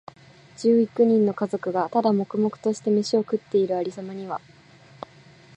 [0.57, 4.41] 十幾人の家族が、ただ黙々としてめしを食っている有様には、